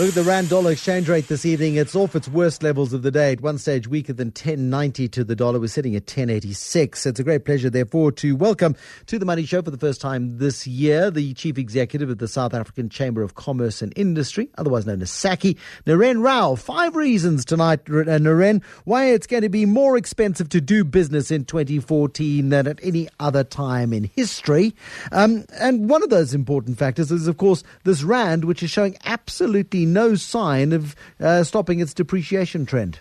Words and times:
Look 0.00 0.08
at 0.08 0.14
the 0.14 0.22
rand 0.22 0.48
dollar 0.48 0.72
exchange 0.72 1.10
rate 1.10 1.28
this 1.28 1.44
evening. 1.44 1.74
It's 1.74 1.94
off 1.94 2.16
its 2.16 2.26
worst 2.26 2.62
levels 2.62 2.94
of 2.94 3.02
the 3.02 3.10
day. 3.10 3.32
At 3.32 3.42
one 3.42 3.58
stage, 3.58 3.86
weaker 3.86 4.14
than 4.14 4.28
1090 4.28 5.08
to 5.08 5.24
the 5.24 5.36
dollar. 5.36 5.60
We're 5.60 5.66
sitting 5.66 5.94
at 5.94 6.04
1086. 6.04 7.04
It's 7.04 7.20
a 7.20 7.22
great 7.22 7.44
pleasure, 7.44 7.68
therefore, 7.68 8.10
to 8.12 8.34
welcome 8.34 8.76
to 9.08 9.18
the 9.18 9.26
Money 9.26 9.44
Show 9.44 9.60
for 9.60 9.70
the 9.70 9.76
first 9.76 10.00
time 10.00 10.38
this 10.38 10.66
year 10.66 11.10
the 11.10 11.34
chief 11.34 11.58
executive 11.58 12.08
of 12.08 12.16
the 12.16 12.28
South 12.28 12.54
African 12.54 12.88
Chamber 12.88 13.22
of 13.22 13.34
Commerce 13.34 13.82
and 13.82 13.92
Industry, 13.94 14.48
otherwise 14.56 14.86
known 14.86 15.02
as 15.02 15.10
SACCI, 15.10 15.58
Neren 15.84 16.24
Rau. 16.24 16.54
Five 16.54 16.96
reasons 16.96 17.44
tonight, 17.44 17.80
uh, 17.80 18.16
Neren, 18.16 18.64
why 18.86 19.04
it's 19.10 19.26
going 19.26 19.42
to 19.42 19.50
be 19.50 19.66
more 19.66 19.98
expensive 19.98 20.48
to 20.48 20.62
do 20.62 20.82
business 20.82 21.30
in 21.30 21.44
2014 21.44 22.48
than 22.48 22.66
at 22.66 22.80
any 22.82 23.06
other 23.18 23.44
time 23.44 23.92
in 23.92 24.04
history. 24.04 24.74
Um, 25.12 25.44
and 25.58 25.90
one 25.90 26.02
of 26.02 26.08
those 26.08 26.32
important 26.32 26.78
factors 26.78 27.12
is, 27.12 27.28
of 27.28 27.36
course, 27.36 27.62
this 27.84 28.02
rand, 28.02 28.46
which 28.46 28.62
is 28.62 28.70
showing 28.70 28.96
absolutely 29.04 29.89
no 29.92 30.14
sign 30.14 30.72
of 30.72 30.96
uh, 31.20 31.42
stopping 31.44 31.80
its 31.80 31.94
depreciation 31.94 32.66
trend. 32.66 33.00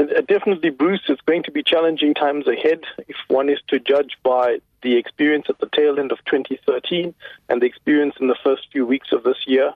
Uh, 0.00 0.20
definitely, 0.28 0.70
Bruce, 0.70 1.02
it's 1.08 1.20
going 1.22 1.42
to 1.44 1.50
be 1.50 1.62
challenging 1.62 2.14
times 2.14 2.46
ahead 2.46 2.80
if 3.08 3.16
one 3.28 3.48
is 3.48 3.58
to 3.68 3.78
judge 3.78 4.16
by 4.22 4.58
the 4.82 4.96
experience 4.96 5.46
at 5.48 5.58
the 5.58 5.68
tail 5.74 5.98
end 5.98 6.12
of 6.12 6.18
2013 6.24 7.14
and 7.48 7.62
the 7.62 7.66
experience 7.66 8.14
in 8.20 8.26
the 8.26 8.36
first 8.42 8.66
few 8.72 8.84
weeks 8.84 9.12
of 9.12 9.22
this 9.22 9.46
year. 9.46 9.72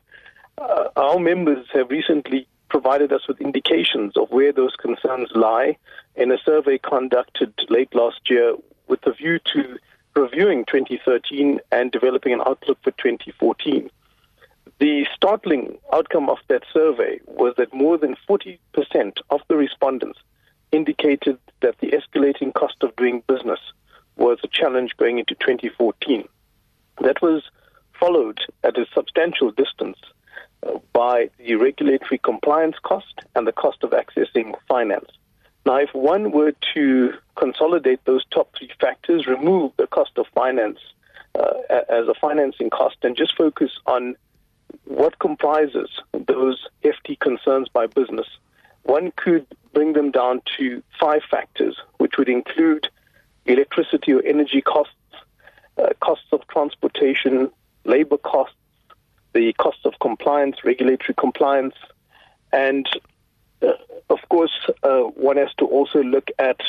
Uh, 0.58 0.88
our 0.96 1.18
members 1.18 1.66
have 1.72 1.90
recently 1.90 2.48
provided 2.68 3.12
us 3.12 3.28
with 3.28 3.40
indications 3.40 4.16
of 4.16 4.30
where 4.30 4.52
those 4.52 4.74
concerns 4.74 5.28
lie 5.34 5.76
in 6.16 6.32
a 6.32 6.38
survey 6.38 6.78
conducted 6.78 7.52
late 7.68 7.94
last 7.94 8.28
year 8.28 8.56
with 8.88 9.06
a 9.06 9.12
view 9.12 9.38
to 9.52 9.78
reviewing 10.14 10.64
2013 10.64 11.60
and 11.70 11.92
developing 11.92 12.32
an 12.32 12.40
outlook 12.40 12.78
for 12.82 12.90
2014. 12.92 13.90
Startling 15.26 15.76
outcome 15.92 16.30
of 16.30 16.38
that 16.46 16.62
survey 16.72 17.18
was 17.26 17.52
that 17.56 17.74
more 17.74 17.98
than 17.98 18.14
40% 18.28 18.58
of 19.30 19.40
the 19.48 19.56
respondents 19.56 20.20
indicated 20.70 21.36
that 21.62 21.74
the 21.80 21.88
escalating 21.88 22.54
cost 22.54 22.76
of 22.82 22.94
doing 22.94 23.24
business 23.26 23.58
was 24.14 24.38
a 24.44 24.46
challenge 24.46 24.92
going 24.98 25.18
into 25.18 25.34
2014. 25.34 26.28
That 27.02 27.20
was 27.22 27.42
followed 27.98 28.38
at 28.62 28.78
a 28.78 28.86
substantial 28.94 29.50
distance 29.50 29.98
uh, 30.62 30.78
by 30.92 31.28
the 31.38 31.56
regulatory 31.56 32.18
compliance 32.18 32.76
cost 32.84 33.18
and 33.34 33.48
the 33.48 33.52
cost 33.52 33.82
of 33.82 33.90
accessing 33.90 34.54
finance. 34.68 35.10
Now, 35.66 35.78
if 35.78 35.92
one 35.92 36.30
were 36.30 36.52
to 36.74 37.14
consolidate 37.34 37.98
those 38.04 38.24
top 38.26 38.54
three 38.56 38.70
factors, 38.80 39.26
remove 39.26 39.72
the 39.76 39.88
cost 39.88 40.12
of 40.18 40.26
finance 40.36 40.78
uh, 41.34 41.54
as 41.88 42.06
a 42.06 42.14
financing 42.14 42.70
cost, 42.70 42.98
and 43.02 43.16
just 43.16 43.36
focus 43.36 43.72
on 43.86 44.14
what 44.84 45.18
comprises 45.18 45.90
those 46.12 46.66
hefty 46.82 47.16
concerns 47.16 47.68
by 47.68 47.86
business, 47.86 48.26
one 48.82 49.12
could 49.16 49.46
bring 49.72 49.92
them 49.92 50.10
down 50.10 50.42
to 50.56 50.82
five 50.98 51.22
factors, 51.30 51.76
which 51.98 52.16
would 52.18 52.28
include 52.28 52.88
electricity 53.46 54.12
or 54.12 54.22
energy 54.24 54.60
costs, 54.60 54.94
uh, 55.78 55.88
costs 56.00 56.26
of 56.32 56.46
transportation, 56.48 57.50
labor 57.84 58.18
costs, 58.18 58.56
the 59.32 59.52
cost 59.54 59.78
of 59.84 59.94
compliance, 60.00 60.56
regulatory 60.64 61.14
compliance, 61.14 61.74
and 62.52 62.86
uh, 63.62 63.72
of 64.10 64.18
course, 64.28 64.52
uh, 64.82 65.00
one 65.00 65.36
has 65.36 65.52
to 65.58 65.66
also 65.66 66.02
look 66.02 66.30
at 66.38 66.60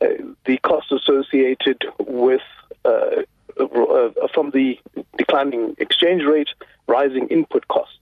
uh, 0.00 0.06
the 0.44 0.58
costs 0.58 0.92
associated 0.92 1.84
with 1.98 2.42
uh, 2.84 3.22
uh, 3.58 4.28
from 4.32 4.50
the 4.50 4.78
declining 5.16 5.74
exchange 5.78 6.22
rate, 6.22 6.48
rising 6.88 7.28
input 7.28 7.68
costs. 7.68 7.94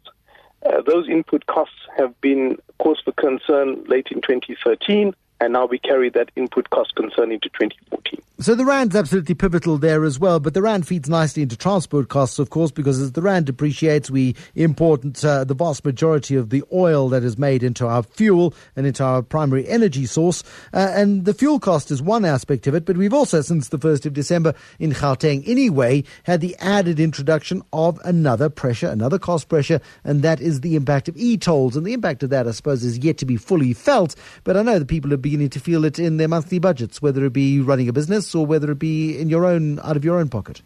Uh, 0.65 0.81
those 0.83 1.09
input 1.09 1.47
costs 1.47 1.75
have 1.97 2.19
been 2.21 2.57
cause 2.79 3.01
for 3.05 3.13
concern 3.13 3.85
late 3.85 4.09
in 4.11 4.21
2013 4.21 5.15
and 5.41 5.53
now 5.53 5.67
we 5.67 5.79
carry 5.79 6.09
that 6.11 6.31
input 6.37 6.71
cost 6.71 6.95
concern 6.95 7.31
into 7.31 7.49
2014. 7.51 8.21
So 8.39 8.55
the 8.55 8.67
rand's 8.67 8.95
absolutely 8.95 9.35
pivotal 9.35 9.79
there 9.79 10.05
as 10.05 10.19
well, 10.19 10.41
but 10.41 10.53
the 10.53 10.61
rand 10.61 10.87
feeds 10.87 11.09
nicely 11.09 11.43
into 11.43 11.57
transport 11.57 12.11
costs, 12.11 12.39
of 12.39 12.51
course, 12.51 12.71
because 12.71 13.01
as 13.01 13.13
the 13.13 13.23
rand 13.23 13.47
depreciates, 13.47 14.11
we 14.11 14.35
import 14.55 15.25
uh, 15.25 15.45
the 15.45 15.55
vast 15.55 15.87
majority 15.87 16.37
of 16.37 16.51
the 16.51 16.63
oil 16.71 17.09
that 17.09 17.25
is 17.25 17.39
made 17.39 17.63
into 17.63 17.87
our 17.87 18.03
fuel 18.03 18.53
and 18.77 18.87
into 18.87 19.03
our 19.03 19.23
primary 19.23 19.67
energy 19.67 20.05
source. 20.05 20.45
Uh, 20.75 20.93
and 20.95 21.25
the 21.25 21.33
fuel 21.33 21.59
cost 21.59 21.91
is 21.91 22.03
one 22.03 22.27
aspect 22.27 22.67
of 22.67 22.75
it, 22.75 22.85
but 22.85 22.99
we've 22.99 23.15
also, 23.15 23.41
since 23.41 23.69
the 23.69 23.79
1st 23.79 24.05
of 24.05 24.13
December 24.13 24.53
in 24.79 24.93
Gauteng 24.93 25.43
anyway, 25.49 26.05
had 26.25 26.43
the 26.43 26.55
added 26.59 27.01
introduction 27.01 27.63
of 27.73 27.99
another 28.05 28.51
pressure, 28.51 28.89
another 28.89 29.19
cost 29.19 29.49
pressure, 29.49 29.81
and 30.05 30.21
that 30.21 30.43
is 30.43 30.61
the 30.61 30.77
impact 30.77 31.09
of 31.09 31.17
e-tolls. 31.17 31.75
And 31.75 31.87
the 31.87 31.95
impact 31.95 32.23
of 32.23 32.29
that, 32.29 32.47
I 32.47 32.51
suppose, 32.51 32.85
is 32.85 32.99
yet 32.99 33.17
to 33.17 33.25
be 33.25 33.39
fully 33.39 33.73
felt, 33.73 34.15
but 34.45 34.59
I 34.59 34.63
know 34.63 34.79
that 34.79 34.89
people 34.89 35.15
are 35.15 35.17
beginning 35.17 35.49
to 35.51 35.59
feel 35.59 35.87
it 35.87 35.99
in 35.99 36.19
their 36.19 36.29
monthly 36.29 36.59
budgets, 36.59 37.01
whether 37.01 37.25
it 37.25 37.33
be 37.33 37.63
running 37.63 37.89
a 37.89 37.95
business 37.95 38.26
or 38.35 38.47
whether 38.47 38.71
it 38.71 38.79
be 38.79 39.19
in 39.19 39.29
your 39.29 39.45
own 39.45 39.79
out 39.81 39.97
of 39.97 40.05
your 40.05 40.19
own 40.19 40.29
pocket. 40.29 40.63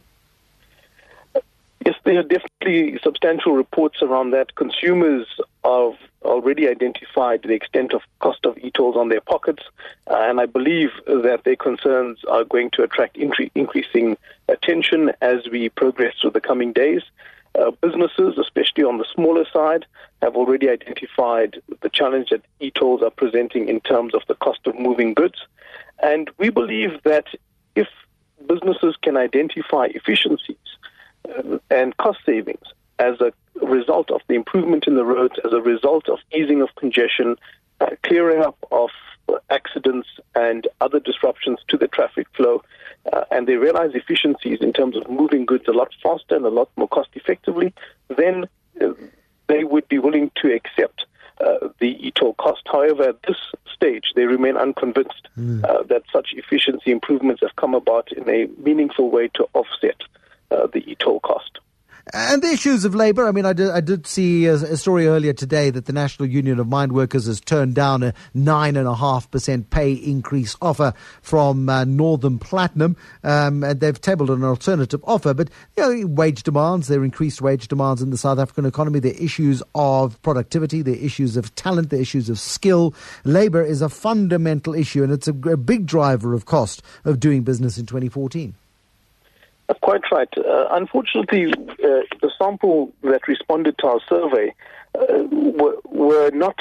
Yes, 1.84 1.96
there 2.04 2.18
are 2.18 2.22
definitely 2.22 2.98
substantial 3.02 3.52
reports 3.52 4.02
around 4.02 4.32
that. 4.32 4.54
Consumers 4.54 5.26
have 5.64 5.94
already 6.22 6.68
identified 6.68 7.42
the 7.42 7.54
extent 7.54 7.94
of 7.94 8.02
cost 8.18 8.44
of 8.44 8.58
e-tolls 8.58 8.96
on 8.96 9.08
their 9.08 9.22
pockets, 9.22 9.62
uh, 10.10 10.16
and 10.28 10.40
I 10.40 10.46
believe 10.46 10.90
that 11.06 11.44
their 11.44 11.56
concerns 11.56 12.22
are 12.28 12.44
going 12.44 12.70
to 12.72 12.82
attract 12.82 13.16
increasing 13.16 14.18
attention 14.48 15.12
as 15.22 15.48
we 15.50 15.70
progress 15.70 16.14
through 16.20 16.32
the 16.32 16.40
coming 16.40 16.74
days. 16.74 17.02
Uh, 17.58 17.70
businesses, 17.80 18.38
especially 18.38 18.84
on 18.84 18.98
the 18.98 19.06
smaller 19.14 19.44
side, 19.50 19.86
have 20.22 20.36
already 20.36 20.68
identified 20.68 21.60
the 21.80 21.88
challenge 21.88 22.28
that 22.28 22.42
e-tolls 22.60 23.02
are 23.02 23.10
presenting 23.10 23.68
in 23.68 23.80
terms 23.80 24.14
of 24.14 24.22
the 24.28 24.34
cost 24.34 24.60
of 24.66 24.78
moving 24.78 25.14
goods. 25.14 25.46
And 26.02 26.30
we 26.38 26.50
believe 26.50 27.02
that 27.04 27.26
if 27.74 27.88
businesses 28.46 28.96
can 29.02 29.16
identify 29.16 29.86
efficiencies 29.86 30.56
uh, 31.28 31.58
and 31.70 31.96
cost 31.96 32.18
savings 32.24 32.66
as 32.98 33.20
a 33.20 33.32
result 33.64 34.10
of 34.10 34.20
the 34.28 34.34
improvement 34.34 34.86
in 34.86 34.94
the 34.96 35.04
roads, 35.04 35.34
as 35.44 35.52
a 35.52 35.60
result 35.60 36.08
of 36.08 36.18
easing 36.34 36.62
of 36.62 36.68
congestion, 36.76 37.36
uh, 37.80 37.90
clearing 38.02 38.42
up 38.42 38.56
of 38.70 38.90
accidents 39.50 40.08
and 40.34 40.66
other 40.80 41.00
disruptions 41.00 41.58
to 41.68 41.76
the 41.76 41.88
traffic 41.88 42.26
flow, 42.34 42.62
uh, 43.12 43.24
and 43.30 43.46
they 43.46 43.56
realize 43.56 43.92
efficiencies 43.94 44.58
in 44.60 44.72
terms 44.72 44.96
of 44.96 45.08
moving 45.08 45.46
goods 45.46 45.64
a 45.68 45.72
lot 45.72 45.90
faster 46.02 46.36
and 46.36 46.44
a 46.44 46.50
lot 46.50 46.68
more 46.76 46.88
cost 46.88 47.08
effectively, 47.14 47.72
then 48.08 48.46
uh, 48.80 48.92
they 49.46 49.64
would 49.64 49.86
be 49.88 49.98
willing 49.98 50.30
to 50.36 50.52
accept 50.52 51.06
uh, 51.40 51.68
the 51.78 51.96
e-toll 52.06 52.34
cost. 52.34 52.62
However, 52.66 53.10
at 53.10 53.22
this 53.22 53.36
stage, 53.80 54.12
they 54.14 54.24
remain 54.24 54.56
unconvinced 54.56 55.28
mm. 55.38 55.64
uh, 55.64 55.82
that 55.84 56.02
such 56.12 56.34
efficiency 56.36 56.90
improvements 56.90 57.40
have 57.40 57.56
come 57.56 57.74
about 57.74 58.12
in 58.12 58.28
a 58.28 58.46
meaningful 58.58 59.10
way 59.10 59.28
to 59.34 59.48
offset 59.54 59.96
uh, 60.50 60.66
the 60.66 60.82
e-toll 60.90 61.20
cost. 61.20 61.58
And 62.12 62.42
the 62.42 62.48
issues 62.48 62.84
of 62.84 62.94
labour. 62.94 63.28
I 63.28 63.32
mean, 63.32 63.46
I 63.46 63.52
did, 63.52 63.70
I 63.70 63.80
did 63.80 64.06
see 64.06 64.46
a, 64.46 64.54
a, 64.54 64.76
story 64.76 65.06
earlier 65.06 65.32
today 65.32 65.70
that 65.70 65.86
the 65.86 65.92
National 65.92 66.28
Union 66.28 66.58
of 66.58 66.66
Mine 66.66 66.92
Workers 66.92 67.26
has 67.26 67.40
turned 67.40 67.74
down 67.74 68.02
a 68.02 68.14
9.5% 68.34 69.70
pay 69.70 69.92
increase 69.92 70.56
offer 70.60 70.92
from 71.22 71.68
uh, 71.68 71.84
Northam 71.84 72.38
Platinum. 72.38 72.96
Um, 73.22 73.62
and 73.62 73.78
they've 73.78 74.00
tabled 74.00 74.30
an 74.30 74.42
alternative 74.42 75.00
offer. 75.04 75.34
But, 75.34 75.50
you 75.76 75.82
know, 75.82 76.06
wage 76.08 76.42
demands, 76.42 76.88
there 76.88 77.00
are 77.00 77.04
increased 77.04 77.42
wage 77.42 77.68
demands 77.68 78.02
in 78.02 78.10
the 78.10 78.18
South 78.18 78.38
African 78.38 78.66
economy. 78.66 78.98
Are 79.00 79.06
issues 79.06 79.62
of 79.74 80.20
productivity, 80.22 80.82
are 80.82 80.88
issues 80.88 81.36
of 81.36 81.54
talent, 81.54 81.92
are 81.92 81.96
issues 81.96 82.28
of 82.28 82.40
skill. 82.40 82.92
Labour 83.24 83.62
is 83.62 83.82
a 83.82 83.88
fundamental 83.88 84.74
issue, 84.74 85.04
and 85.04 85.12
it's 85.12 85.28
a, 85.28 85.34
a 85.48 85.56
big 85.56 85.86
driver 85.86 86.34
of 86.34 86.44
cost 86.44 86.82
of 87.04 87.20
doing 87.20 87.42
business 87.42 87.78
in 87.78 87.86
2014. 87.86 88.54
Quite 89.80 90.10
right. 90.10 90.28
Uh, 90.36 90.68
unfortunately, 90.70 91.52
uh, 91.52 92.02
the 92.20 92.30
sample 92.38 92.92
that 93.02 93.26
responded 93.28 93.78
to 93.78 93.86
our 93.86 94.00
survey 94.08 94.54
uh, 94.94 95.24
were, 95.30 95.76
were, 95.84 96.30
not 96.32 96.56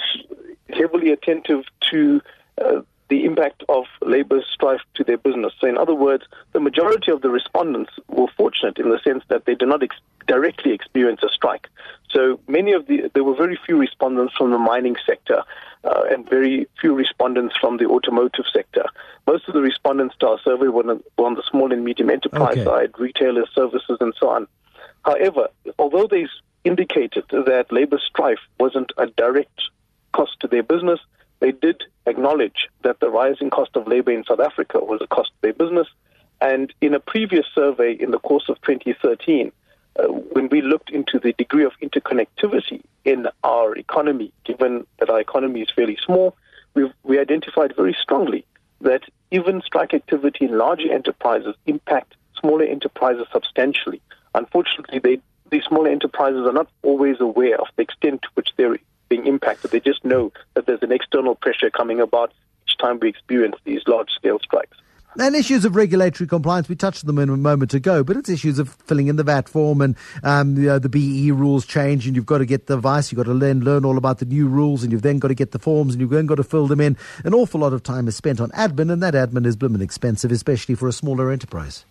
heavily 0.69 1.11
attentive 1.11 1.63
to 1.89 2.21
uh, 2.61 2.81
the 3.09 3.25
impact 3.25 3.63
of 3.69 3.85
labor's 4.01 4.45
strife 4.51 4.81
to 4.94 5.03
their 5.03 5.17
business. 5.17 5.53
So, 5.59 5.67
in 5.67 5.77
other 5.77 5.95
words, 5.95 6.25
the 6.53 6.59
majority 6.59 7.11
of 7.11 7.21
the 7.21 7.29
respondents 7.29 7.91
were 8.07 8.27
fortunate 8.38 8.77
in 8.77 8.89
the 8.89 9.00
sense 9.03 9.23
that 9.29 9.45
they 9.45 9.56
did 9.56 9.67
not 9.67 9.83
ex- 9.83 9.97
directly 10.27 10.71
experience 10.71 11.21
a 11.23 11.29
strike. 11.29 11.67
So, 12.11 12.39
many 12.47 12.73
of 12.73 12.88
the 12.88 13.11
there 13.13 13.23
were 13.23 13.35
very 13.35 13.57
few 13.65 13.77
respondents 13.77 14.33
from 14.38 14.51
the 14.51 14.57
mining 14.57 14.95
sector 15.06 15.44
uh, 15.83 16.03
and 16.09 16.27
very 16.29 16.67
few 16.81 16.94
respondents 16.95 17.56
from 17.57 17.77
the 17.77 17.85
automotive 17.85 18.45
sector. 18.51 18.85
Most 19.27 19.47
of 19.47 19.53
the 19.53 19.61
respondents 19.61 20.15
to 20.19 20.27
our 20.27 20.39
survey 20.44 20.67
were 20.67 20.89
on, 20.89 21.03
were 21.17 21.25
on 21.25 21.35
the 21.35 21.44
small 21.50 21.71
and 21.71 21.83
medium 21.83 22.09
enterprise 22.09 22.57
okay. 22.57 22.65
side, 22.65 22.91
retailers, 22.97 23.50
services, 23.53 23.97
and 24.00 24.13
so 24.19 24.29
on. 24.29 24.47
However, 25.06 25.50
although 25.77 26.07
they 26.07 26.27
indicated 26.63 27.23
that 27.29 27.67
labor 27.71 28.00
strife 28.00 28.39
wasn't 28.59 28.91
a 28.97 29.07
direct 29.07 29.61
cost 30.13 30.39
to 30.41 30.47
their 30.47 30.63
business, 30.63 31.00
they 31.39 31.51
did 31.51 31.83
acknowledge 32.06 32.67
that 32.83 33.00
the 33.00 33.09
rising 33.09 33.50
cost 33.50 33.75
of 33.75 33.88
labor 33.88 34.11
in 34.11 34.25
South 34.25 34.39
Africa 34.39 34.79
was 34.79 35.00
a 35.01 35.07
cost 35.07 35.29
to 35.29 35.41
their 35.41 35.53
business. 35.53 35.88
And 36.41 36.73
in 36.81 36.94
a 36.94 37.00
previous 37.00 37.45
survey 37.53 37.94
in 37.94 38.11
the 38.11 38.19
course 38.19 38.50
of 38.50 38.61
2013, 38.61 39.51
uh, 39.99 40.07
when 40.07 40.49
we 40.49 40.61
looked 40.61 40.89
into 40.89 41.19
the 41.19 41.33
degree 41.33 41.65
of 41.65 41.73
interconnectivity 41.81 42.81
in 43.05 43.27
our 43.43 43.75
economy, 43.75 44.31
given 44.45 44.85
that 44.99 45.09
our 45.09 45.19
economy 45.19 45.61
is 45.61 45.69
fairly 45.75 45.97
small, 46.05 46.35
we 46.73 46.91
we 47.03 47.19
identified 47.19 47.75
very 47.75 47.95
strongly 47.99 48.45
that 48.81 49.01
even 49.31 49.61
strike 49.61 49.93
activity 49.93 50.45
in 50.45 50.57
larger 50.57 50.91
enterprises 50.91 51.55
impact 51.65 52.15
smaller 52.39 52.63
enterprises 52.63 53.27
substantially. 53.31 54.01
Unfortunately, 54.35 54.99
they, 54.99 55.19
these 55.51 55.63
smaller 55.65 55.89
enterprises 55.89 56.45
are 56.45 56.53
not 56.53 56.69
always 56.83 57.17
aware 57.19 57.59
of 57.59 57.67
the 57.75 57.81
extent 57.81 58.21
to 58.21 58.29
which 58.35 58.49
they're 58.55 58.77
being 59.09 59.25
impacted. 59.27 59.71
They 59.71 59.79
just 59.79 60.05
know 60.05 60.31
that 60.53 60.65
there's 60.65 60.83
an 60.83 60.91
external 60.91 61.35
pressure 61.35 61.69
coming 61.69 61.99
about 61.99 62.31
each 62.67 62.77
time 62.77 62.99
we 62.99 63.09
experience 63.09 63.55
these 63.65 63.81
large 63.87 64.11
scale 64.11 64.39
strikes. 64.39 64.77
And 65.19 65.36
issues 65.36 65.66
of 65.66 65.75
regulatory 65.75 66.30
compliance, 66.30 66.69
we 66.69 66.77
touched 66.77 67.04
on 67.04 67.13
them 67.13 67.30
a 67.30 67.36
moment 67.36 67.74
ago, 67.74 68.06
but 68.06 68.16
it's 68.16 68.30
issues 68.30 68.57
of 68.57 68.69
filling 68.86 69.07
in 69.07 69.18
the 69.18 69.24
VAT 69.25 69.50
form 69.50 69.81
and 69.81 69.98
um, 70.24 70.56
you 70.56 70.68
know, 70.68 70.80
the 70.80 70.88
BE 70.88 71.31
rules 71.31 71.66
change 71.66 72.07
and 72.07 72.16
you've 72.16 72.25
got 72.25 72.38
to 72.38 72.45
get 72.45 72.68
the 72.68 72.75
advice, 72.75 73.12
you've 73.12 73.18
got 73.18 73.25
to 73.25 73.33
learn, 73.33 73.60
learn 73.60 73.83
all 73.83 73.98
about 73.98 74.19
the 74.19 74.25
new 74.25 74.48
rules 74.48 74.81
and 74.81 74.94
you've 74.94 75.01
then 75.01 75.19
got 75.19 75.27
to 75.27 75.36
get 75.36 75.51
the 75.51 75.60
forms 75.60 75.94
and 75.94 76.00
you've 76.00 76.10
then 76.10 76.25
got 76.25 76.36
to 76.36 76.44
fill 76.44 76.68
them 76.68 76.80
in. 76.80 76.95
An 77.25 77.33
awful 77.33 77.60
lot 77.60 77.74
of 77.74 77.83
time 77.83 78.07
is 78.07 78.16
spent 78.16 78.39
on 78.39 78.50
admin 78.51 78.89
and 78.89 79.04
that 79.04 79.13
admin 79.13 79.45
is 79.45 79.57
blooming 79.57 79.81
expensive, 79.81 80.31
especially 80.31 80.75
for 80.75 80.88
a 80.88 80.94
smaller 80.94 81.31
enterprise. 81.31 81.83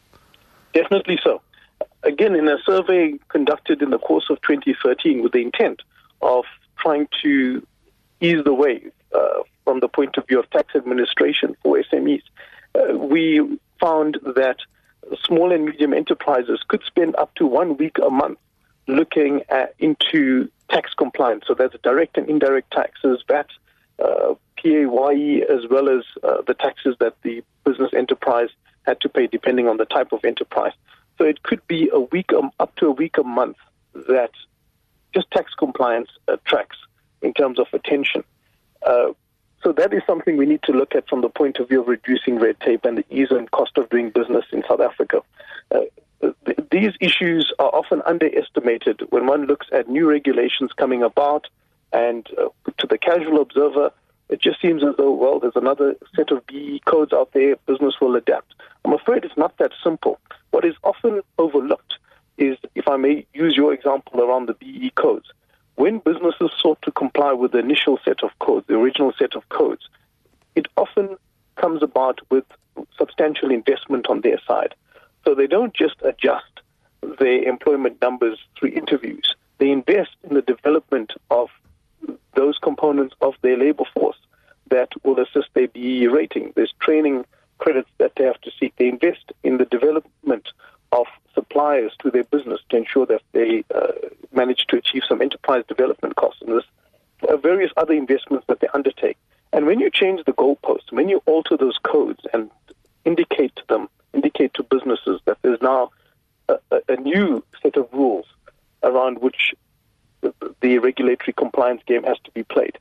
Definitely 0.72 1.18
so. 1.22 1.42
Again, 2.04 2.34
in 2.34 2.48
a 2.48 2.56
survey 2.64 3.12
conducted 3.28 3.82
in 3.82 3.90
the 3.90 3.98
course 3.98 4.30
of 4.30 4.40
2013 4.40 5.22
with 5.22 5.32
the 5.32 5.42
intent 5.42 5.82
of 6.22 6.46
trying 6.78 7.06
to 7.22 7.66
ease 8.22 8.42
the 8.44 8.54
way 8.54 8.84
uh, 9.14 9.42
from 9.64 9.80
the 9.80 9.88
point 9.88 10.16
of 10.16 10.26
view 10.26 10.40
of 10.40 10.48
tax 10.48 10.74
administration 10.74 11.54
for 11.62 11.78
SMEs, 11.92 12.22
we 12.94 13.58
found 13.80 14.18
that 14.36 14.58
small 15.24 15.52
and 15.52 15.64
medium 15.64 15.92
enterprises 15.92 16.60
could 16.68 16.82
spend 16.86 17.16
up 17.16 17.34
to 17.36 17.46
one 17.46 17.76
week 17.76 17.96
a 18.04 18.10
month 18.10 18.38
looking 18.86 19.42
at, 19.48 19.74
into 19.78 20.50
tax 20.70 20.92
compliance. 20.94 21.44
So 21.46 21.54
that's 21.54 21.74
direct 21.82 22.16
and 22.16 22.28
indirect 22.28 22.72
taxes, 22.72 23.22
VAT, 23.28 23.48
uh, 24.02 24.34
PAYE, 24.56 25.42
as 25.48 25.68
well 25.70 25.88
as 25.88 26.04
uh, 26.22 26.42
the 26.46 26.54
taxes 26.54 26.96
that 27.00 27.14
the 27.22 27.42
business 27.64 27.90
enterprise 27.94 28.48
had 28.82 29.00
to 29.02 29.08
pay 29.08 29.26
depending 29.26 29.68
on 29.68 29.76
the 29.76 29.84
type 29.84 30.12
of 30.12 30.24
enterprise. 30.24 30.72
So 31.18 31.24
it 31.24 31.42
could 31.42 31.66
be 31.66 31.90
a 31.92 32.00
week, 32.00 32.32
um, 32.32 32.50
up 32.58 32.74
to 32.76 32.86
a 32.86 32.90
week 32.90 33.18
a 33.18 33.22
month 33.24 33.56
that 33.92 34.30
just 35.14 35.30
tax 35.30 35.52
compliance 35.54 36.10
uh, 36.28 36.36
tracks 36.44 36.76
in 37.22 37.34
terms 37.34 37.58
of 37.58 37.66
attention. 37.72 38.24
Uh, 38.86 39.12
so 39.62 39.72
that 39.72 39.92
is 39.92 40.02
something 40.06 40.36
we 40.36 40.46
need 40.46 40.62
to 40.64 40.72
look 40.72 40.94
at 40.94 41.08
from 41.08 41.20
the 41.20 41.28
point 41.28 41.58
of 41.58 41.68
view 41.68 41.80
of 41.80 41.88
reducing 41.88 42.38
red 42.38 42.58
tape 42.60 42.84
and 42.84 42.98
the 42.98 43.04
ease 43.10 43.30
and 43.30 43.50
cost 43.50 43.76
of 43.76 43.88
doing 43.90 44.10
business 44.10 44.44
in 44.52 44.62
South 44.68 44.80
Africa. 44.80 45.22
Uh, 45.70 45.80
th- 46.20 46.58
these 46.70 46.92
issues 47.00 47.52
are 47.58 47.74
often 47.74 48.02
underestimated 48.06 49.02
when 49.10 49.26
one 49.26 49.46
looks 49.46 49.66
at 49.72 49.88
new 49.88 50.08
regulations 50.08 50.70
coming 50.76 51.02
about, 51.02 51.48
and 51.92 52.28
uh, 52.38 52.48
to 52.78 52.86
the 52.86 52.98
casual 52.98 53.40
observer, 53.40 53.90
it 54.28 54.40
just 54.40 54.60
seems 54.60 54.84
as 54.84 54.94
though, 54.96 55.12
well, 55.12 55.40
there's 55.40 55.56
another 55.56 55.96
set 56.14 56.30
of 56.30 56.46
BE 56.46 56.82
codes 56.86 57.12
out 57.12 57.32
there, 57.32 57.56
business 57.66 57.94
will 58.00 58.14
adapt. 58.14 58.54
I'm 58.84 58.92
afraid 58.92 59.24
it's 59.24 59.36
not 59.36 59.56
that 59.58 59.72
simple. 59.82 60.20
What 60.50 60.64
is 60.64 60.74
often 60.84 61.22
overlooked 61.38 61.94
is, 62.36 62.56
if 62.74 62.86
I 62.86 62.96
may 62.96 63.26
use 63.34 63.56
your 63.56 63.72
example 63.72 64.20
around 64.20 64.46
the 64.46 64.54
BE 64.54 64.90
codes, 64.94 65.26
when 65.88 66.00
businesses 66.00 66.50
sought 66.60 66.82
to 66.82 66.92
comply 66.92 67.32
with 67.32 67.52
the 67.52 67.58
initial 67.58 67.98
set 68.04 68.22
of 68.22 68.30
codes, 68.40 68.66
the 68.66 68.74
original 68.74 69.10
set 69.18 69.34
of 69.34 69.48
codes, 69.48 69.88
it 70.54 70.66
often 70.76 71.16
comes 71.56 71.82
about 71.82 72.20
with 72.30 72.44
substantial 72.98 73.50
investment 73.50 74.06
on 74.10 74.20
their 74.20 74.38
side. 74.46 74.74
So 75.24 75.34
they 75.34 75.46
don't 75.46 75.72
just 75.72 75.94
adjust 76.02 76.60
their 77.18 77.42
employment 77.42 78.02
numbers 78.02 78.38
through 78.58 78.72
interviews. 78.72 79.34
They 79.56 79.70
invest 79.70 80.10
in 80.24 80.34
the 80.34 80.42
development 80.42 81.12
of 81.30 81.48
those 82.34 82.58
components 82.58 83.14
of 83.22 83.32
their 83.40 83.56
labor 83.56 83.84
force 83.94 84.18
that 84.68 84.90
will 85.04 85.18
assist 85.18 85.48
their 85.54 85.68
BE 85.68 86.06
rating. 86.08 86.52
There's 86.54 86.74
training 86.80 87.24
credits 87.56 87.88
that 87.96 88.12
they 88.16 88.24
have 88.24 88.40
to 88.42 88.50
seek. 88.60 88.76
They 88.76 88.88
invest 88.88 89.32
in 89.42 89.56
the 89.56 89.64
development 89.64 90.48
of 90.92 91.06
suppliers 91.34 91.92
to 92.02 92.10
their 92.10 92.24
business 92.24 92.60
to 92.68 92.76
ensure 92.76 93.06
that 93.06 93.22
they 93.32 93.64
uh, 93.74 93.92
manage 94.42 94.62
to 94.68 94.76
achieve 94.76 95.02
some 95.08 95.20
enterprise 95.20 95.64
development 95.68 96.14
costs 96.22 96.40
and 96.42 96.50
there's 96.52 96.70
uh, 97.28 97.36
various 97.50 97.72
other 97.76 97.94
investments 98.04 98.44
that 98.48 98.60
they 98.60 98.68
undertake. 98.78 99.18
And 99.52 99.66
when 99.66 99.80
you 99.80 99.90
change 99.90 100.20
the 100.24 100.32
goalposts, 100.42 100.92
when 100.98 101.08
you 101.08 101.18
alter 101.26 101.56
those 101.56 101.78
codes 101.92 102.22
and 102.32 102.50
indicate 103.04 103.52
to 103.56 103.64
them, 103.68 103.88
indicate 104.14 104.52
to 104.54 104.62
businesses 104.62 105.20
that 105.26 105.38
there's 105.42 105.62
now 105.62 105.90
a, 106.48 106.56
a 106.88 106.96
new 106.96 107.44
set 107.62 107.76
of 107.76 107.88
rules 107.92 108.26
around 108.82 109.14
which 109.20 109.54
the 110.60 110.78
regulatory 110.78 111.34
compliance 111.36 111.82
game 111.86 112.04
has 112.04 112.18
to 112.24 112.30
be 112.32 112.44
played. 112.44 112.76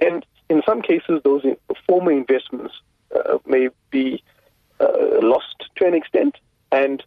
And 0.00 0.24
in 0.48 0.62
some 0.66 0.80
cases, 0.82 1.20
those 1.24 1.44
former 1.86 2.12
investments 2.12 2.74
uh, 3.14 3.38
may 3.46 3.68
be 3.90 4.22
uh, 4.80 4.86
lost 5.22 5.56
to 5.76 5.86
an 5.86 5.94
extent, 5.94 6.36
and 6.70 7.02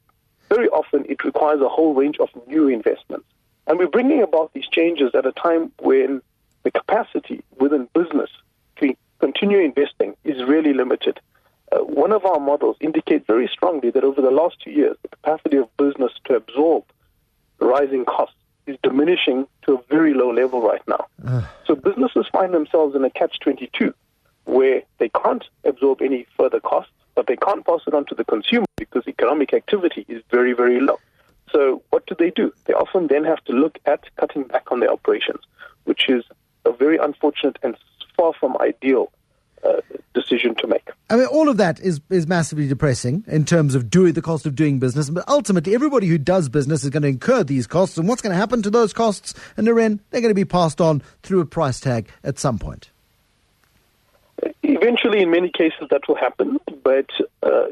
very 0.50 0.68
often 0.70 1.06
it 1.08 1.24
requires 1.24 1.62
a 1.62 1.70
whole 1.70 1.94
range 1.94 2.18
of 2.20 2.30
new 2.48 2.68
investments. 2.68 3.26
And 3.68 3.80
we're 3.80 3.88
bringing 3.88 4.22
about 4.22 4.54
these 4.54 4.68
changes 4.68 5.12
at 5.16 5.26
a 5.26 5.32
time 5.32 5.72
when 5.80 6.22
the 6.64 6.72
capacity 6.72 7.44
within 7.60 7.88
business 7.94 8.30
to 8.78 8.96
continue 9.20 9.60
investing 9.60 10.16
is 10.24 10.44
really 10.44 10.74
limited. 10.74 11.20
Uh, 11.72 11.80
one 11.80 12.12
of 12.12 12.26
our 12.26 12.40
models 12.40 12.78
indicates 12.80 13.26
very 13.26 13.48
strongly 13.48 13.90
that 13.92 14.04
over 14.04 14.22
the 14.22 14.32
last 14.32 14.58
two 14.64 14.72
years, 14.72 14.98
the 15.02 15.08
capacity 15.10 15.58
of 15.58 15.78
business 15.78 16.12
to 16.26 16.36
absorb 16.36 16.84
rising 17.60 18.06
costs 18.06 18.36
is 18.68 18.78
diminishing 18.84 19.48
to 19.64 19.76
a 19.76 19.82
very 19.90 20.14
low 20.14 20.32
level 20.32 20.62
right 20.62 20.82
now. 20.88 21.06
Uh. 21.26 21.42
So 21.66 21.76
businesses 21.76 22.28
find 22.32 22.54
themselves 22.54 22.96
in 22.96 23.04
a 23.04 23.10
catch 23.10 23.40
22 23.40 23.94
where 24.46 24.84
they 25.00 25.10
can't 25.10 25.44
absorb 25.64 26.02
any 26.02 26.28
further 26.38 26.60
costs, 26.60 26.92
but 27.16 27.28
they 27.28 27.36
can't 27.36 27.66
pass 27.66 27.82
it 27.88 27.94
on 27.94 28.06
to 28.06 28.16
the 28.16 28.26
consumer 28.26 28.66
because 28.78 29.08
economic 29.08 29.54
activity 29.54 30.06
is 30.08 30.22
very, 30.30 30.54
very 30.54 30.80
low. 30.80 31.00
So 31.56 31.82
what 31.90 32.06
do 32.06 32.16
they 32.20 32.32
do? 32.32 32.52
They 32.66 32.74
often 32.74 33.08
then 33.08 33.24
have 33.24 33.42
to 33.46 33.54
look 33.54 33.80
at 33.86 34.02
cutting 34.18 34.44
back 34.44 34.74
on 34.74 34.82
their 34.82 34.92
operations, 34.92 35.40
which 35.86 36.10
is 36.10 36.26
a 36.66 36.74
very 36.74 36.98
unfortunate 36.98 37.58
and 37.64 37.78
far 38.18 38.34
from 38.38 38.58
ideal 38.60 39.10
uh, 39.64 39.80
decision 40.14 40.54
to 40.56 40.68
make. 40.68 40.90
I 41.10 41.16
mean, 41.16 41.28
all 41.28 41.48
of 41.48 41.56
that 41.56 41.80
is, 41.80 42.02
is 42.10 42.28
massively 42.28 42.68
depressing 42.68 43.24
in 43.28 43.46
terms 43.46 43.74
of 43.74 43.90
doing 43.90 44.14
the 44.14 44.22
cost 44.22 44.46
of 44.46 44.56
doing 44.56 44.80
business. 44.80 45.10
But 45.10 45.24
ultimately, 45.30 45.74
everybody 45.74 46.08
who 46.08 46.18
does 46.18 46.50
business 46.50 46.84
is 46.84 46.90
going 46.90 47.04
to 47.04 47.10
incur 47.10 47.46
these 47.46 47.68
costs. 47.68 47.98
And 47.98 48.06
what's 48.10 48.22
going 48.22 48.34
to 48.34 48.38
happen 48.38 48.62
to 48.64 48.70
those 48.70 48.92
costs? 48.92 49.34
And 49.56 49.66
they're 49.66 49.76
they're 49.76 50.22
going 50.22 50.24
to 50.24 50.34
be 50.34 50.44
passed 50.44 50.82
on 50.82 51.04
through 51.24 51.40
a 51.40 51.46
price 51.46 51.80
tag 51.80 52.10
at 52.26 52.38
some 52.38 52.60
point. 52.60 52.90
Eventually, 54.62 55.22
in 55.22 55.32
many 55.32 55.52
cases, 55.58 55.88
that 55.90 56.02
will 56.10 56.18
happen. 56.18 56.60
But 56.84 57.10
uh, 57.42 57.68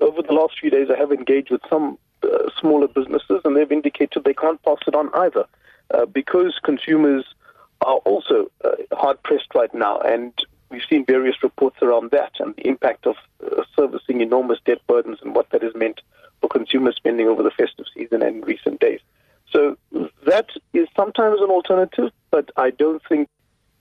over 0.00 0.22
the 0.22 0.32
last 0.32 0.54
few 0.60 0.70
days, 0.70 0.88
I 0.92 0.98
have 0.98 1.12
engaged 1.12 1.52
with 1.52 1.60
some 1.70 1.98
uh, 2.32 2.50
smaller 2.60 2.88
businesses, 2.88 3.40
and 3.44 3.56
they've 3.56 3.72
indicated 3.72 4.24
they 4.24 4.34
can't 4.34 4.62
pass 4.62 4.78
it 4.86 4.94
on 4.94 5.10
either 5.14 5.44
uh, 5.94 6.06
because 6.06 6.58
consumers 6.62 7.24
are 7.82 7.96
also 7.98 8.50
uh, 8.64 8.70
hard 8.92 9.22
pressed 9.22 9.54
right 9.54 9.72
now. 9.74 9.98
And 10.00 10.32
we've 10.70 10.82
seen 10.88 11.04
various 11.04 11.42
reports 11.42 11.76
around 11.82 12.10
that 12.10 12.32
and 12.38 12.54
the 12.56 12.66
impact 12.66 13.06
of 13.06 13.16
uh, 13.44 13.62
servicing 13.76 14.20
enormous 14.20 14.58
debt 14.64 14.80
burdens 14.86 15.18
and 15.22 15.34
what 15.34 15.50
that 15.50 15.62
has 15.62 15.74
meant 15.74 16.00
for 16.40 16.48
consumer 16.48 16.92
spending 16.92 17.28
over 17.28 17.42
the 17.42 17.50
festive 17.50 17.86
season 17.94 18.22
and 18.22 18.46
recent 18.46 18.80
days. 18.80 19.00
So 19.50 19.76
that 20.26 20.50
is 20.74 20.88
sometimes 20.94 21.40
an 21.40 21.50
alternative, 21.50 22.12
but 22.30 22.50
I 22.56 22.70
don't 22.70 23.02
think 23.08 23.28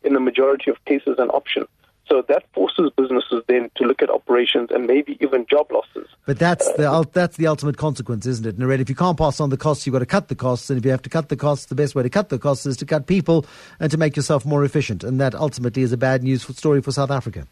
in 0.04 0.14
the 0.14 0.20
majority 0.20 0.72
of 0.72 0.84
cases 0.86 1.16
an 1.18 1.30
option. 1.30 1.68
So 2.08 2.24
that 2.30 2.46
forces 2.54 2.92
businesses 2.96 3.44
then 3.48 3.70
to 3.76 3.84
look 3.84 4.02
at 4.02 4.10
operations 4.10 4.70
and 4.72 4.88
maybe 4.88 5.18
even 5.20 5.46
job 5.46 5.72
losses. 5.72 6.08
But 6.26 6.40
that's 6.40 6.72
the 6.74 7.06
that's 7.12 7.38
the 7.38 7.48
ultimate 7.48 7.78
consequence, 7.78 8.26
isn't 8.26 8.46
it? 8.46 8.58
Neren, 8.58 8.80
if 8.80 8.90
you 8.90 8.96
can't 8.96 9.18
pass 9.18 9.40
on 9.40 9.50
the 9.50 9.58
costs, 9.58 9.86
you've 9.86 9.94
got 9.94 10.00
to 10.00 10.06
cut 10.06 10.30
the 10.30 10.36
costs, 10.36 10.70
and 10.70 10.80
if 10.80 10.86
you 10.86 10.92
have 10.92 11.02
to 11.02 11.10
cut 11.10 11.30
the 11.30 11.36
costs, 11.36 11.66
the 11.66 11.76
best 11.76 11.96
way 11.96 12.04
to 12.04 12.10
cut 12.10 12.30
the 12.30 12.40
costs 12.40 12.66
is 12.66 12.78
to 12.78 12.86
cut 12.86 13.08
people 13.08 13.46
and 13.80 13.92
to 13.92 13.98
make 13.98 14.16
yourself 14.16 14.46
more 14.46 14.64
efficient, 14.64 15.04
and 15.04 15.20
that 15.20 15.36
ultimately 15.36 15.82
is 15.82 15.92
a 15.92 15.98
bad 15.98 16.24
news 16.24 16.44
story 16.58 16.82
for 16.82 16.92
South 16.92 17.12
Africa. 17.12 17.46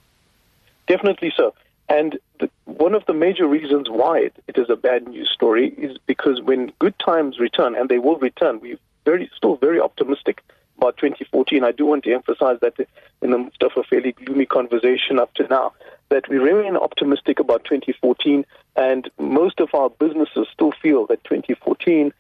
Definitely 0.88 1.34
so. 1.36 1.54
And 1.90 2.18
the, 2.40 2.50
one 2.66 2.96
of 2.96 3.06
the 3.06 3.14
major 3.14 3.48
reasons 3.48 3.90
why 3.90 4.20
it, 4.20 4.36
it 4.48 4.58
is 4.58 4.70
a 4.70 4.76
bad 4.76 5.08
news 5.08 5.30
story 5.32 5.70
is 5.78 5.98
because 6.06 6.42
when 6.42 6.72
good 6.80 6.98
times 7.00 7.40
return, 7.40 7.76
and 7.76 7.90
they 7.90 8.00
will 8.00 8.18
return, 8.18 8.60
we're 8.62 8.80
very 9.04 9.30
still 9.36 9.58
very 9.58 9.80
optimistic 9.80 10.42
about 10.78 10.98
2014. 10.98 11.64
I 11.64 11.72
do 11.72 11.86
want 11.86 12.04
to 12.04 12.14
emphasize 12.14 12.60
that 12.62 12.74
in 13.22 13.32
the 13.32 13.38
midst 13.38 13.64
of 13.64 13.72
a 13.78 13.84
fairly 13.84 14.12
gloomy 14.12 14.46
conversation 14.46 15.20
up 15.20 15.34
to 15.36 15.48
now, 15.48 15.74
that 16.10 16.28
we 16.30 16.38
remain 16.38 16.76
optimistic 16.76 17.40
about 17.40 17.64
2014, 17.66 18.46
and 18.76 19.10
most 19.18 19.60
of 19.60 19.70
our 19.74 19.90
businesses 19.90 20.48
still 20.54 20.72
feel 20.82 21.06
that 21.08 21.24
2014 21.24 22.14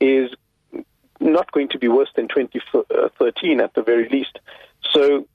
is 0.00 0.30
not 1.20 1.50
going 1.52 1.68
to 1.68 1.78
be 1.78 1.88
worse 1.88 2.10
than 2.16 2.28
2013 2.28 3.60
at 3.60 3.74
the 3.74 3.82
very 3.82 4.08
least. 4.08 4.38
So 4.90 5.26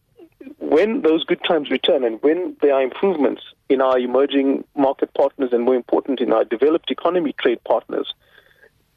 when 0.60 1.01
those 1.01 1.24
good 1.24 1.43
times 1.43 1.69
return 1.69 2.03
and 2.03 2.22
when 2.22 2.55
there 2.62 2.74
are 2.74 2.81
improvements 2.81 3.41
in 3.69 3.81
our 3.81 3.98
emerging 3.98 4.63
market 4.75 5.13
partners 5.13 5.50
and 5.51 5.63
more 5.63 5.75
important 5.75 6.19
in 6.22 6.31
our 6.31 6.43
developed 6.43 6.91
economy 6.91 7.34
trade 7.34 7.63
partners, 7.63 8.13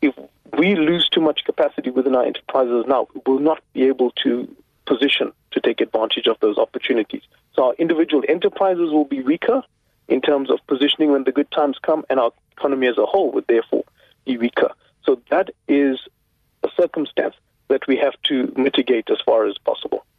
if 0.03 0.15
we 0.59 0.75
lose 0.75 1.09
too 1.09 1.21
much 1.21 1.45
capacity 1.45 1.91
within 1.91 2.15
our 2.15 2.25
enterprises 2.25 2.85
now, 2.87 3.09
we 3.15 3.21
will 3.27 3.41
not 3.41 3.63
be 3.73 3.85
able 3.85 4.11
to 4.23 4.49
position 4.87 5.33
to 5.53 5.61
take 5.61 5.81
advantage 5.81 6.27
of 6.27 6.37
those 6.41 6.59
opportunities. 6.59 7.23
So 7.55 7.67
our 7.67 7.75
individual 7.75 8.23
enterprises 8.29 8.91
will 8.91 9.05
be 9.05 9.23
weaker 9.23 9.63
in 10.09 10.21
terms 10.21 10.51
of 10.51 10.59
positioning 10.67 11.13
when 11.13 11.25
the 11.25 11.33
good 11.33 11.51
times 11.51 11.79
come, 11.81 12.05
and 12.11 12.19
our 12.19 12.33
economy 12.53 12.89
as 12.89 12.99
a 12.99 13.07
whole 13.07 13.31
would 13.33 13.47
therefore 13.47 13.85
be 14.25 14.37
weaker. 14.37 14.71
So 15.05 15.21
that 15.31 15.51
is 15.69 15.99
a 16.65 16.69
circumstance 16.77 17.35
that 17.69 17.87
we 17.87 17.97
have 17.97 18.15
to 18.25 18.53
mitigate 18.57 19.09
as 19.11 19.19
far 19.25 19.47
as 19.47 19.57
possible. 19.59 20.05